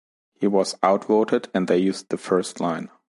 He 0.39 0.47
was 0.47 0.73
outvoted 0.81 1.49
and 1.53 1.67
they 1.67 1.77
used 1.77 2.09
the 2.09 2.17
first 2.17 2.59
line. 2.59 2.89